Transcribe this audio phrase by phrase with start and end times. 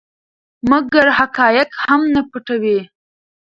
[0.69, 2.79] مګر حقایق هم نه پټوي.